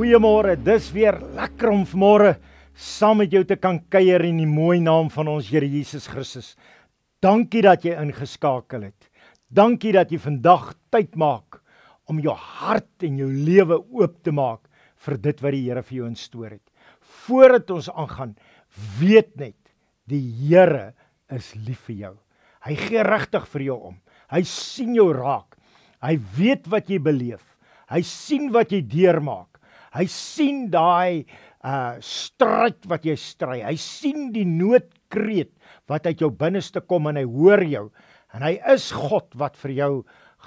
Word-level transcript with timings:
Goeiemôre. 0.00 0.54
Dis 0.56 0.86
weer 0.96 1.18
lekker 1.36 1.68
om 1.68 1.82
vanmôre 1.84 2.30
saam 2.72 3.18
met 3.20 3.34
jou 3.36 3.42
te 3.44 3.58
kan 3.60 3.76
kuier 3.92 4.22
in 4.24 4.38
die 4.40 4.48
mooi 4.48 4.78
naam 4.80 5.10
van 5.12 5.28
ons 5.28 5.50
Here 5.52 5.68
Jesus 5.68 6.06
Christus. 6.08 6.54
Dankie 7.20 7.60
dat 7.66 7.84
jy 7.84 7.92
ingeskakel 8.00 8.86
het. 8.86 9.10
Dankie 9.52 9.92
dat 9.92 10.08
jy 10.08 10.16
vandag 10.22 10.70
tyd 10.88 11.18
maak 11.20 11.58
om 12.08 12.22
jou 12.24 12.32
hart 12.32 13.04
en 13.04 13.20
jou 13.20 13.28
lewe 13.28 13.76
oop 13.76 14.16
te 14.24 14.32
maak 14.32 14.62
vir 15.04 15.20
dit 15.20 15.44
wat 15.44 15.56
die 15.58 15.62
Here 15.66 15.84
vir 15.84 15.98
jou 15.98 16.08
instoor 16.08 16.48
het. 16.48 16.64
Voordat 17.26 17.76
ons 17.76 17.92
aangaan, 17.92 18.32
weet 19.02 19.36
net 19.36 19.74
die 20.08 20.24
Here 20.46 20.94
is 21.28 21.52
lief 21.68 21.84
vir 21.90 21.98
jou. 22.06 22.14
Hy 22.64 22.80
gee 22.86 23.04
regtig 23.04 23.52
vir 23.52 23.68
jou 23.68 23.78
om. 23.92 24.00
Hy 24.32 24.46
sien 24.48 24.96
jou 24.96 25.10
raak. 25.12 25.60
Hy 26.00 26.16
weet 26.40 26.72
wat 26.72 26.88
jy 26.88 27.04
beleef. 27.04 27.44
Hy 27.92 28.00
sien 28.00 28.48
wat 28.56 28.72
jy 28.72 28.80
deurmaak. 28.80 29.49
Hy 29.96 30.06
sien 30.10 30.68
daai 30.70 31.26
uh 31.66 31.98
stryd 32.00 32.86
wat 32.88 33.04
jy 33.04 33.16
stry. 33.20 33.58
Hy 33.60 33.76
sien 33.76 34.30
die 34.32 34.46
noodkreet 34.48 35.52
wat 35.90 36.06
uit 36.06 36.22
jou 36.22 36.30
binneste 36.30 36.80
kom 36.80 37.10
en 37.10 37.18
hy 37.20 37.26
hoor 37.28 37.64
jou. 37.66 37.88
En 38.32 38.46
hy 38.46 38.54
is 38.72 38.90
God 38.94 39.34
wat 39.36 39.58
vir 39.60 39.74
jou 39.76 39.92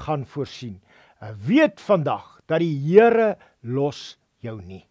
gaan 0.05 0.23
voorsien. 0.25 0.79
Uh, 1.21 1.35
weet 1.37 1.83
vandag 1.83 2.39
dat 2.49 2.63
die 2.63 2.73
Here 2.87 3.35
los 3.61 4.15
jou 4.43 4.57
nie. 4.61 4.83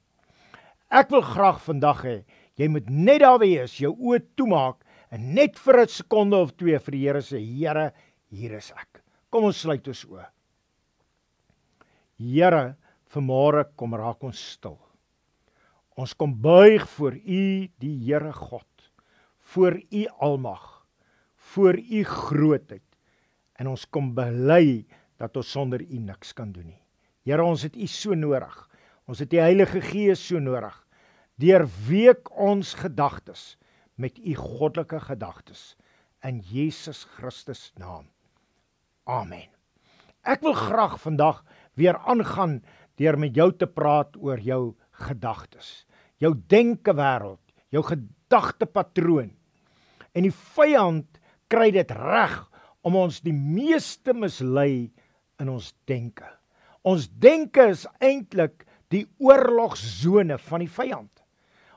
Ek 0.93 1.11
wil 1.11 1.25
graag 1.25 1.59
vandag 1.65 2.05
hê 2.07 2.17
jy 2.61 2.69
moet 2.69 2.89
net 2.93 3.23
daar 3.23 3.41
wees, 3.41 3.79
jou 3.81 3.95
oë 3.97 4.21
toemaak 4.37 4.83
en 5.13 5.33
net 5.35 5.57
vir 5.59 5.83
'n 5.83 5.89
sekonde 5.89 6.37
of 6.37 6.53
twee 6.57 6.79
vir 6.79 6.93
die 6.93 7.05
Here 7.07 7.21
sê, 7.21 7.41
Here, 7.41 7.93
hier 8.31 8.53
is 8.53 8.71
ek. 8.73 9.03
Kom 9.31 9.45
ons 9.45 9.57
sluit 9.57 9.89
ons 9.89 10.05
oë. 10.05 10.27
Here, 12.19 12.77
Vanmôre 13.13 13.67
kom 13.77 13.93
raak 13.99 14.23
ons 14.25 14.41
stil. 14.55 14.79
Ons 16.01 16.15
kom 16.17 16.33
buig 16.33 16.87
voor 16.95 17.19
U, 17.21 17.43
die 17.83 17.97
Here 18.07 18.33
God, 18.33 18.89
voor 19.53 19.77
U 19.77 20.07
almag, 20.25 20.65
voor 21.53 21.77
U 21.77 22.05
grootheid. 22.09 22.87
En 23.61 23.69
ons 23.75 23.85
kom 23.93 24.15
bely 24.17 24.87
dat 25.21 25.37
ons 25.37 25.53
sonder 25.53 25.85
U 25.85 25.99
niks 26.01 26.33
kan 26.33 26.55
doen 26.55 26.71
nie. 26.73 26.81
Here, 27.29 27.45
ons 27.45 27.63
het 27.67 27.77
U 27.77 27.87
so 27.87 28.17
nodig. 28.17 28.55
Ons 29.07 29.21
het 29.23 29.31
die 29.31 29.43
Heilige 29.43 29.83
Gees 29.85 30.23
so 30.25 30.41
nodig. 30.41 30.75
Deurweek 31.43 32.31
ons 32.33 32.73
gedagtes 32.81 33.57
met 34.01 34.17
U 34.19 34.35
goddelike 34.41 35.03
gedagtes 35.05 35.75
in 36.25 36.41
Jesus 36.49 37.05
Christus 37.19 37.71
naam. 37.79 38.09
Amen. 39.05 39.51
Ek 40.23 40.43
wil 40.47 40.55
graag 40.55 41.01
vandag 41.03 41.43
weer 41.75 41.99
aangaan 41.99 42.61
deur 43.03 43.19
met 43.19 43.35
jou 43.37 43.51
te 43.59 43.67
praat 43.67 44.15
oor 44.21 44.41
jou 44.43 44.75
gedagtes, 45.03 45.85
jou 46.23 46.33
denke 46.51 46.95
wêreld, 46.95 47.41
jou 47.75 47.83
gedagtepatroon. 47.87 49.33
En 50.15 50.27
die 50.27 50.35
vyand 50.55 51.09
kry 51.51 51.71
dit 51.75 51.91
reg 51.97 52.37
om 52.87 52.99
ons 52.99 53.21
die 53.25 53.35
meeste 53.35 54.15
mislei 54.15 54.91
in 55.41 55.51
ons 55.51 55.73
denke. 55.91 56.29
Ons 56.87 57.09
denke 57.23 57.69
is 57.73 57.87
eintlik 58.03 58.67
die 58.93 59.05
oorlogsone 59.23 60.39
van 60.51 60.65
die 60.65 60.71
vyand. 60.71 61.11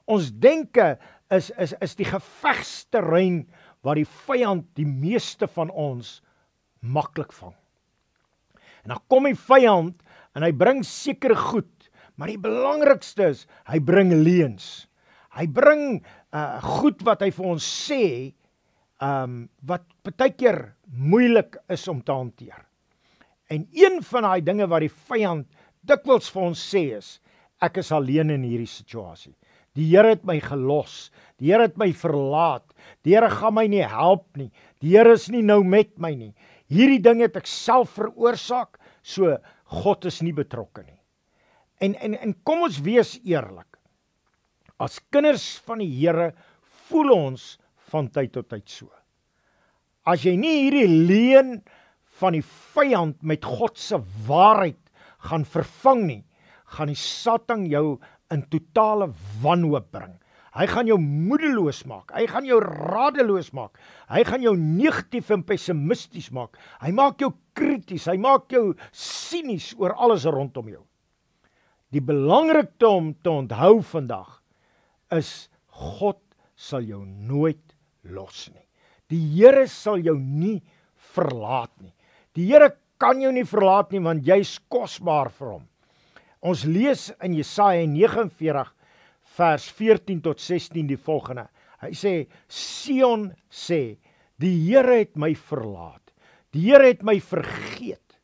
Ons 0.06 0.32
denke 0.32 0.96
is 1.34 1.50
is 1.58 1.74
is 1.82 1.96
die 1.98 2.08
gevegsterrein 2.10 3.46
waar 3.86 3.98
die 3.98 4.10
vyand 4.28 4.68
die 4.78 4.88
meeste 4.88 5.48
van 5.50 5.72
ons 5.72 6.20
maklik 6.82 7.34
vang. 7.34 7.56
En 8.86 8.94
dan 8.94 9.02
kom 9.10 9.26
die 9.26 9.38
vyand 9.38 10.02
en 10.36 10.44
hy 10.44 10.52
bring 10.56 10.84
sekere 10.86 11.38
goed, 11.40 11.90
maar 12.16 12.32
die 12.32 12.42
belangrikste 12.42 13.32
is 13.34 13.46
hy 13.70 13.80
bring 13.84 14.14
leuns. 14.24 14.88
Hy 15.36 15.48
bring 15.52 16.00
uh 16.36 16.60
goed 16.80 17.02
wat 17.08 17.24
hy 17.24 17.32
vir 17.36 17.48
ons 17.56 17.64
sê, 17.64 18.34
um 19.04 19.46
wat 19.68 19.84
baie 20.08 20.32
keer 20.36 20.62
moeilik 20.88 21.58
is 21.72 21.88
om 21.92 22.02
te 22.04 22.16
hanteer. 22.16 22.62
En 23.52 23.68
een 23.76 24.02
van 24.04 24.26
daai 24.26 24.42
dinge 24.42 24.68
wat 24.72 24.86
die 24.86 24.94
vyand 25.10 25.48
dikwels 25.86 26.32
vir 26.34 26.48
ons 26.50 26.62
sê 26.72 26.86
is 26.98 27.18
ek 27.64 27.80
is 27.84 27.92
alleen 27.96 28.34
in 28.34 28.46
hierdie 28.48 28.70
situasie. 28.70 29.36
Die 29.76 29.90
Here 29.92 30.14
het 30.14 30.24
my 30.28 30.38
gelos. 30.40 31.10
Die 31.40 31.52
Here 31.52 31.68
het 31.68 31.76
my 31.80 31.90
verlaat. 31.96 32.64
Die 33.04 33.16
Here 33.16 33.30
gaan 33.32 33.58
my 33.58 33.66
nie 33.68 33.84
help 33.84 34.26
nie. 34.40 34.50
Die 34.84 34.96
Here 34.96 35.16
is 35.16 35.28
nie 35.32 35.44
nou 35.44 35.62
met 35.68 35.92
my 36.00 36.14
nie. 36.16 36.32
Hierdie 36.72 37.02
ding 37.04 37.22
het 37.22 37.36
ek 37.38 37.50
self 37.50 37.98
veroorsaak. 38.00 38.80
So 39.04 39.36
God 39.72 40.06
is 40.06 40.22
nie 40.22 40.34
betrokke 40.36 40.84
nie. 40.86 41.00
En 41.82 41.96
en 41.96 42.16
en 42.16 42.34
kom 42.48 42.66
ons 42.68 42.82
wees 42.86 43.16
eerlik. 43.24 43.80
As 44.80 45.00
kinders 45.12 45.56
van 45.66 45.82
die 45.84 45.90
Here 45.90 46.34
voel 46.90 47.14
ons 47.16 47.56
van 47.92 48.10
tyd 48.12 48.34
tot 48.36 48.50
tyd 48.52 48.68
so. 48.70 48.90
As 50.06 50.26
jy 50.26 50.36
nie 50.38 50.66
hierdie 50.66 51.08
leuen 51.08 51.58
van 52.20 52.36
die 52.38 52.46
vyand 52.46 53.24
met 53.24 53.46
God 53.46 53.80
se 53.82 54.00
waarheid 54.28 54.80
gaan 55.26 55.46
vervang 55.50 56.04
nie, 56.06 56.22
gaan 56.76 56.92
die 56.92 57.00
Satan 57.00 57.66
jou 57.70 57.98
in 58.34 58.44
totale 58.52 59.10
wanhoop 59.42 59.90
bring. 59.94 60.14
Hy 60.56 60.66
gaan 60.72 60.88
jou 60.88 60.98
moedeloos 61.02 61.82
maak. 61.90 62.14
Hy 62.16 62.26
gaan 62.32 62.46
jou 62.48 62.62
radeloos 62.64 63.52
maak. 63.56 63.76
Hy 64.08 64.24
gaan 64.28 64.44
jou 64.46 64.54
negatief 64.56 65.34
en 65.36 65.44
pessimisties 65.44 66.30
maak. 66.36 66.56
Hy 66.80 66.94
maak 66.96 67.20
jou 67.20 67.34
krities. 67.58 68.08
Hy 68.08 68.16
maak 68.24 68.48
jou 68.54 68.70
sinies 68.96 69.74
oor 69.80 69.98
alles 70.00 70.24
rondom 70.32 70.70
jou. 70.72 70.84
Die 71.92 72.04
belangrikste 72.04 72.88
om 72.88 73.12
te 73.20 73.32
onthou 73.32 73.82
vandag 73.84 74.40
is 75.16 75.50
God 75.76 76.22
sal 76.56 76.88
jou 76.88 77.04
nooit 77.04 77.76
los 78.08 78.48
nie. 78.54 78.64
Die 79.12 79.22
Here 79.36 79.68
sal 79.68 80.00
jou 80.04 80.16
nie 80.18 80.62
verlaat 81.16 81.74
nie. 81.84 81.94
Die 82.36 82.48
Here 82.48 82.72
kan 83.00 83.20
jou 83.22 83.32
nie 83.36 83.46
verlaat 83.48 83.92
nie 83.92 84.02
want 84.04 84.26
jy's 84.26 84.56
kosbaar 84.72 85.30
vir 85.36 85.58
hom. 85.58 85.66
Ons 86.46 86.64
lees 86.70 87.10
in 87.26 87.36
Jesaja 87.36 87.84
49 87.90 88.75
vers 89.36 89.68
14 89.78 90.22
tot 90.24 90.42
16 90.42 90.88
die 90.88 91.00
volgende. 91.00 91.48
Hy 91.84 91.92
sê 91.98 92.14
Sion 92.48 93.30
sê 93.52 93.98
die 94.42 94.56
Here 94.68 95.02
het 95.02 95.16
my 95.20 95.34
verlaat. 95.36 96.14
Die 96.56 96.70
Here 96.70 96.88
het 96.88 97.04
my 97.04 97.20
vergeet. 97.20 98.20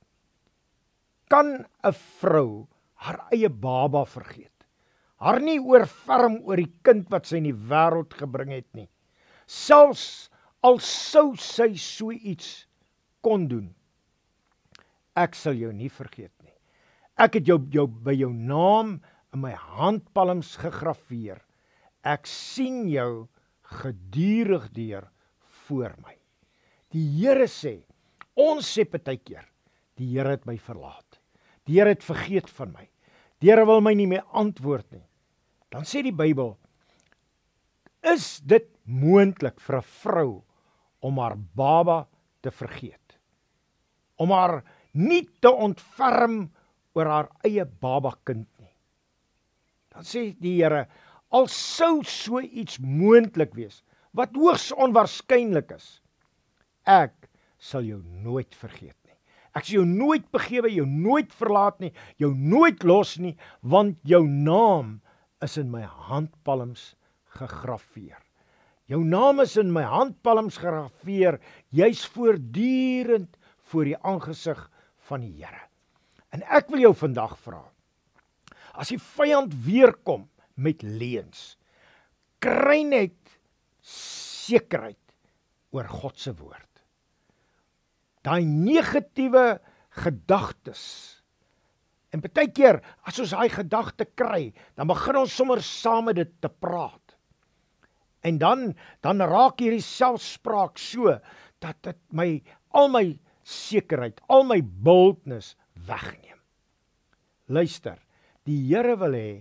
Kan 1.31 1.65
'n 1.83 1.93
vrou 2.19 2.67
haar 2.95 3.27
eie 3.31 3.49
baba 3.49 4.05
vergeet? 4.05 4.51
Haar 5.21 5.39
nie 5.39 5.59
oorferm 5.59 6.41
oor 6.43 6.57
die 6.57 6.73
kind 6.83 7.09
wat 7.11 7.25
sy 7.25 7.37
in 7.37 7.51
die 7.51 7.53
wêreld 7.69 8.13
gebring 8.17 8.51
het 8.51 8.67
nie. 8.73 8.89
Selfs 9.45 10.29
al 10.63 10.79
sou 10.79 11.35
sy 11.35 11.75
so 11.75 12.11
iets 12.11 12.65
kon 13.21 13.47
doen. 13.47 13.73
Ek 15.15 15.35
sal 15.35 15.53
jou 15.53 15.71
nie 15.73 15.89
vergeet 15.89 16.33
nie. 16.41 16.55
Ek 17.17 17.35
het 17.37 17.45
jou 17.45 17.59
jou 17.69 17.85
by 17.87 18.15
jou 18.17 18.31
naam 18.33 19.01
in 19.33 19.41
my 19.43 19.53
handpalms 19.55 20.55
gegraveer. 20.61 21.39
Ek 22.03 22.27
sien 22.27 22.83
jou 22.91 23.27
gedurig 23.81 24.67
deur 24.75 25.07
voor 25.67 25.95
my. 26.03 26.15
Die 26.91 27.05
Here 27.21 27.47
sê, 27.47 27.77
ons 28.35 28.67
sê 28.67 28.83
baie 28.89 29.17
keer, 29.17 29.45
die 29.95 30.09
Here 30.11 30.35
het 30.35 30.47
my 30.49 30.57
verlaat. 30.59 31.21
Die 31.67 31.77
Here 31.77 31.93
het 31.93 32.03
vergeet 32.03 32.49
van 32.51 32.73
my. 32.75 32.87
Die 33.39 33.51
Here 33.51 33.65
wil 33.65 33.81
my 33.81 33.93
nie 33.95 34.09
meer 34.09 34.25
antwoord 34.37 34.89
nie. 34.91 35.05
Dan 35.71 35.87
sê 35.87 36.03
die 36.03 36.15
Bybel, 36.15 36.57
is 38.03 38.41
dit 38.43 38.67
moontlik 38.83 39.61
vir 39.61 39.77
'n 39.77 39.87
vrou 40.01 40.43
om 41.01 41.17
haar 41.19 41.37
baba 41.37 42.07
te 42.41 42.51
vergeet? 42.51 43.17
Om 44.17 44.31
haar 44.31 44.63
nie 44.93 45.29
te 45.39 45.49
ontferm 45.49 46.51
oor 46.93 47.05
haar 47.05 47.29
eie 47.45 47.65
baba 47.65 48.17
kind 48.25 48.47
Dan 49.91 50.07
sê 50.07 50.31
die 50.39 50.57
Here, 50.59 50.85
al 51.31 51.47
sou 51.51 52.01
so 52.07 52.41
iets 52.41 52.79
moontlik 52.79 53.55
wees 53.55 53.81
wat 54.17 54.35
hoogs 54.35 54.71
onwaarskynlik 54.75 55.69
is, 55.71 56.01
ek 56.83 57.13
sal 57.61 57.85
jou 57.87 58.01
nooit 58.23 58.51
vergeet 58.59 58.97
nie. 59.07 59.15
Ek 59.55 59.67
sal 59.67 59.81
jou 59.81 59.85
nooit 59.87 60.25
begewe, 60.35 60.71
jou 60.73 60.87
nooit 60.87 61.31
verlaat 61.35 61.79
nie, 61.83 61.91
jou 62.19 62.33
nooit 62.35 62.83
los 62.87 63.15
nie, 63.23 63.37
want 63.61 63.99
jou 64.07 64.23
naam 64.27 64.97
is 65.43 65.55
in 65.61 65.71
my 65.71 65.83
handpalms 66.09 66.91
gegraveer. 67.39 68.19
Jou 68.91 69.03
naam 69.07 69.39
is 69.39 69.55
in 69.59 69.71
my 69.71 69.85
handpalms 69.87 70.57
gegraveer, 70.59 71.39
jy's 71.71 72.03
voortdurend 72.11 73.37
voor 73.71 73.87
die 73.87 73.99
aangesig 74.03 74.59
van 75.07 75.23
die 75.23 75.37
Here. 75.39 75.67
En 76.35 76.43
ek 76.47 76.71
wil 76.71 76.87
jou 76.87 76.93
vandag 76.95 77.37
vra, 77.43 77.61
as 78.73 78.93
die 78.93 78.99
vyand 79.01 79.55
weer 79.65 79.93
kom 80.07 80.27
met 80.55 80.83
leuns 80.83 81.55
kry 82.43 82.81
net 82.87 83.37
sekerheid 83.85 84.97
oor 85.71 85.87
God 85.89 86.19
se 86.19 86.33
woord 86.35 86.83
daai 88.25 88.45
negatiewe 88.45 89.57
gedagtes 90.03 90.85
En 92.11 92.19
baie 92.23 92.49
keer 92.51 92.81
as 93.07 93.19
ons 93.23 93.31
daai 93.33 93.49
gedagte 93.51 94.05
kry, 94.19 94.51
dan 94.75 94.89
begin 94.91 95.21
ons 95.21 95.35
sommer 95.35 95.61
saam 95.63 96.09
met 96.09 96.19
dit 96.19 96.31
te 96.43 96.51
praat. 96.51 97.15
En 98.27 98.37
dan 98.41 98.73
dan 99.01 99.23
raak 99.23 99.63
hierdie 99.63 99.83
selfspraak 99.83 100.77
so 100.81 101.15
dat 101.63 101.79
dit 101.87 101.99
my 102.11 102.27
al 102.77 102.91
my 102.91 103.05
sekerheid, 103.47 104.19
al 104.29 104.43
my 104.47 104.59
boldness 104.61 105.55
wegneem. 105.87 106.37
Luister, 107.51 107.97
die 108.47 108.59
Here 108.69 108.95
wil 108.97 109.15
hê 109.17 109.31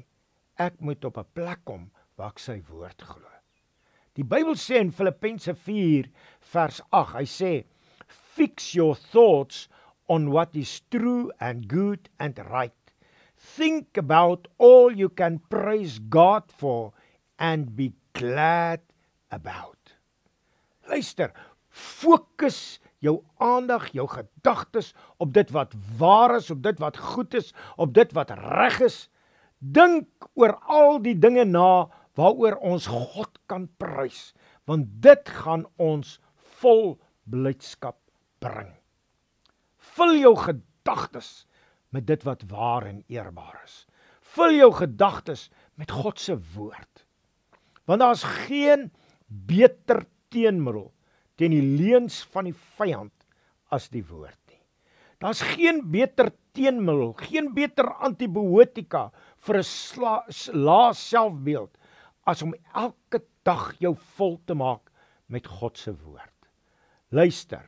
ek 0.61 0.81
moet 0.85 1.05
op 1.05 1.19
'n 1.19 1.33
plek 1.35 1.65
kom 1.65 1.91
waar 2.17 2.33
ek 2.35 2.39
sy 2.39 2.61
woord 2.69 3.03
glo. 3.03 3.31
Die 4.15 4.25
Bybel 4.25 4.57
sê 4.59 4.81
in 4.81 4.91
Filippense 4.93 5.55
4 5.55 6.11
vers 6.53 6.81
8, 6.91 7.15
hy 7.15 7.25
sê 7.25 7.53
fix 8.09 8.75
your 8.75 8.95
thoughts 8.95 9.69
on 10.09 10.31
what 10.31 10.57
is 10.57 10.83
true 10.91 11.31
and 11.41 11.69
good 11.69 12.11
and 12.19 12.39
right. 12.51 12.75
Think 13.37 13.97
about 13.97 14.49
all 14.59 14.93
you 14.93 15.09
can 15.09 15.39
praise 15.49 15.99
God 15.99 16.51
for 16.53 16.93
and 17.39 17.77
be 17.77 17.95
glad 18.13 18.81
about. 19.31 19.95
Luister, 20.89 21.33
fokus 21.71 22.81
jou 23.05 23.21
aandag, 23.41 23.89
jou 23.97 24.07
gedagtes 24.09 24.93
op 25.19 25.33
dit 25.35 25.51
wat 25.57 25.75
waar 25.99 26.37
is, 26.37 26.51
op 26.53 26.63
dit 26.63 26.79
wat 26.81 26.97
goed 26.97 27.35
is, 27.35 27.53
op 27.77 27.95
dit 27.97 28.13
wat 28.17 28.33
reg 28.37 28.81
is. 28.85 28.99
Dink 29.59 30.29
oor 30.35 30.57
al 30.69 31.01
die 31.05 31.17
dinge 31.19 31.45
na 31.45 31.89
waaroor 32.19 32.59
ons 32.65 32.89
God 32.91 33.41
kan 33.49 33.69
prys, 33.81 34.33
want 34.69 34.89
dit 35.05 35.33
gaan 35.43 35.65
ons 35.81 36.19
vol 36.61 36.99
blydskap 37.31 37.97
bring. 38.41 38.73
Vul 39.97 40.17
jou 40.21 40.35
gedagtes 40.37 41.47
met 41.95 42.07
dit 42.07 42.23
wat 42.25 42.45
waar 42.51 42.87
en 42.89 43.03
eerbaar 43.09 43.61
is. 43.65 43.85
Vul 44.37 44.61
jou 44.61 44.71
gedagtes 44.77 45.49
met 45.81 45.91
God 45.91 46.21
se 46.21 46.37
woord. 46.55 47.07
Want 47.89 48.05
daar's 48.05 48.23
geen 48.47 48.91
beter 49.27 50.05
teenmiddel 50.31 50.91
teen 51.41 51.55
die 51.57 51.65
leuns 51.81 52.21
van 52.35 52.51
die 52.51 52.57
vyand 52.77 53.15
as 53.73 53.89
die 53.89 54.05
woord 54.05 54.37
nie. 54.51 54.61
Daar's 55.21 55.41
geen 55.57 55.83
beter 55.93 56.31
teenmiddel, 56.57 57.15
geen 57.17 57.51
beter 57.57 57.89
antibiotika 58.05 59.11
vir 59.47 59.61
'n 59.61 60.65
lae 60.67 60.93
selfbeeld 60.95 61.77
as 62.27 62.43
om 62.43 62.55
elke 62.75 63.23
dag 63.45 63.75
jou 63.81 63.95
vol 64.17 64.41
te 64.45 64.55
maak 64.55 64.91
met 65.29 65.47
God 65.47 65.79
se 65.79 65.93
woord. 65.93 66.49
Luister. 67.11 67.65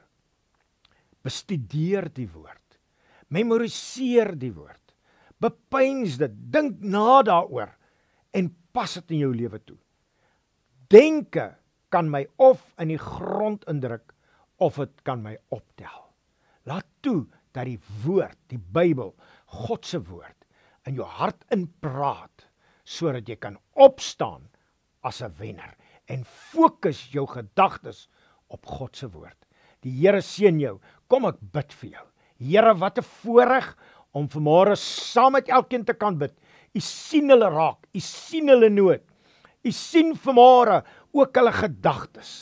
Bestudeer 1.23 2.09
die 2.13 2.29
woord. 2.29 2.79
Memoriseer 3.29 4.35
die 4.39 4.53
woord. 4.53 4.95
Bepeins 5.39 6.19
dit, 6.19 6.31
dink 6.53 6.81
na 6.81 7.23
daaroor 7.23 7.73
en 8.33 8.51
pas 8.73 8.95
dit 8.95 9.11
in 9.11 9.19
jou 9.19 9.33
lewe 9.35 9.59
toe. 9.59 9.79
Denke 10.89 11.57
kan 11.93 12.09
my 12.11 12.25
of 12.41 12.63
in 12.81 12.93
die 12.93 13.01
grond 13.01 13.65
indruk 13.71 14.15
of 14.63 14.79
dit 14.81 15.05
kan 15.07 15.23
my 15.23 15.37
optel. 15.53 16.09
Laat 16.69 16.87
toe 17.05 17.27
dat 17.53 17.69
die 17.69 17.79
woord, 18.05 18.39
die 18.49 18.61
Bybel, 18.61 19.13
God 19.63 19.87
se 19.87 20.01
woord 20.01 20.39
in 20.89 20.97
jou 20.99 21.07
hart 21.07 21.45
inpraat 21.55 22.49
sodat 22.89 23.29
jy 23.29 23.37
kan 23.39 23.59
opstaan 23.79 24.49
as 25.05 25.23
'n 25.23 25.35
wenner 25.39 25.77
en 26.09 26.25
fokus 26.25 27.11
jou 27.13 27.27
gedagtes 27.27 28.09
op 28.49 28.67
God 28.67 28.97
se 28.97 29.09
woord. 29.09 29.39
Die 29.83 29.93
Here 29.93 30.23
seën 30.23 30.61
jou. 30.61 30.79
Kom 31.09 31.27
ek 31.27 31.41
bid 31.41 31.73
vir 31.73 31.91
jou. 31.91 32.07
Here, 32.39 32.75
wat 32.75 32.99
'n 32.99 33.03
voorreg 33.03 33.77
om 34.13 34.29
vanmôre 34.29 34.77
saam 34.77 35.33
met 35.33 35.49
elkeen 35.49 35.85
te 35.85 35.95
kan 35.95 36.19
bid. 36.19 36.33
U 36.75 36.81
sien 36.81 37.29
hulle 37.29 37.51
raak, 37.51 37.87
u 37.95 38.01
sien 38.01 38.49
hulle 38.49 38.69
nood. 38.71 39.03
U 39.65 39.71
sien 39.71 40.15
vanmôre 40.15 40.83
ook 41.13 41.37
hulle 41.37 41.53
gedagtes. 41.53 42.33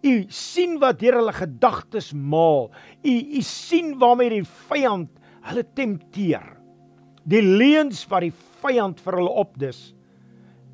U 0.00 0.14
sien 0.32 0.78
wat 0.80 1.00
deur 1.00 1.18
hulle 1.20 1.34
gedagtes 1.36 2.12
maal. 2.12 2.70
U 3.04 3.14
u 3.38 3.42
sien 3.44 3.96
waarmee 4.00 4.38
die 4.38 4.46
vyand 4.70 5.10
hulle 5.48 5.64
tempteer. 5.76 6.46
Die 7.28 7.42
leuns 7.44 8.06
wat 8.08 8.24
die 8.24 8.34
vyand 8.62 9.00
vir 9.04 9.20
hulle 9.20 9.34
opdis. 9.42 9.90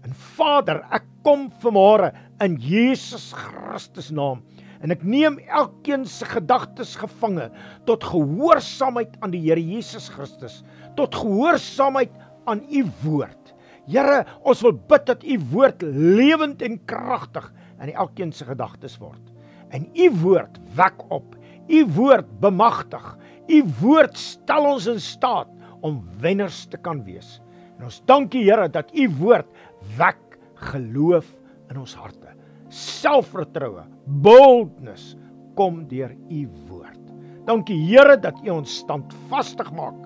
En 0.06 0.14
Vader, 0.36 0.84
ek 0.94 1.06
kom 1.26 1.48
vanmôre 1.62 2.12
in 2.44 2.54
Jesus 2.62 3.32
Christus 3.34 4.12
naam 4.14 4.44
en 4.84 4.92
ek 4.92 5.02
neem 5.08 5.38
elkeen 5.48 6.04
se 6.06 6.26
gedagtes 6.28 6.92
gevange 7.00 7.48
tot 7.88 8.04
gehoorsaamheid 8.04 9.16
aan 9.24 9.32
die 9.32 9.40
Here 9.46 9.62
Jesus 9.62 10.10
Christus, 10.12 10.60
tot 10.98 11.16
gehoorsaamheid 11.16 12.12
aan 12.46 12.60
u 12.70 12.84
woord. 13.02 13.55
Here, 13.86 14.24
ons 14.42 14.62
wil 14.66 14.74
bid 14.90 15.06
dat 15.06 15.22
u 15.22 15.38
woord 15.52 15.82
lewend 15.86 16.62
en 16.66 16.78
kragtig 16.90 17.46
in 17.78 17.92
elkeen 17.92 18.32
se 18.34 18.46
gedagtes 18.48 18.96
word. 18.98 19.22
En 19.70 19.86
u 19.94 20.10
woord 20.22 20.58
wek 20.74 21.04
op. 21.14 21.36
U 21.66 21.84
woord 21.94 22.28
bemagtig. 22.42 23.04
U 23.46 23.62
woord 23.80 24.18
stel 24.18 24.66
ons 24.72 24.88
in 24.90 25.00
staat 25.02 25.50
om 25.86 26.00
wenners 26.22 26.64
te 26.70 26.80
kan 26.82 27.04
wees. 27.06 27.38
En 27.78 27.86
ons 27.86 28.00
dankie 28.10 28.42
Here 28.48 28.66
dat 28.72 28.90
u 28.94 29.06
woord 29.20 29.50
wek 29.98 30.38
geloof 30.72 31.28
in 31.70 31.78
ons 31.78 31.94
harte. 31.94 32.34
Selfvertroue, 32.72 33.84
boldness 34.06 35.14
kom 35.54 35.84
deur 35.90 36.10
u 36.30 36.46
woord. 36.66 37.02
Dankie 37.46 37.78
Here 37.86 38.16
dat 38.18 38.40
u 38.42 38.50
ons 38.58 38.80
standvastig 38.82 39.70
maak 39.78 40.00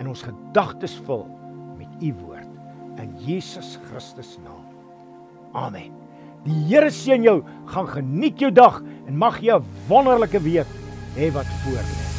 en 0.00 0.10
ons 0.10 0.26
gedagtes 0.26 0.96
vul 1.06 1.28
met 1.78 2.02
u 2.02 2.10
woord 2.24 2.41
in 2.98 3.14
Jesus 3.18 3.78
Christus 3.88 4.38
naam. 4.44 4.64
Amen. 5.52 5.92
Die 6.44 6.64
Here 6.66 6.90
seën 6.90 7.22
jou, 7.22 7.42
gaan 7.66 7.88
geniet 7.88 8.40
jou 8.40 8.50
dag 8.50 8.82
en 9.06 9.16
mag 9.16 9.40
jy 9.40 9.54
'n 9.54 9.64
wonderlike 9.88 10.40
week 10.42 10.66
hê 11.16 11.30
wat 11.32 11.46
voor 11.62 11.78
lê. 11.78 12.11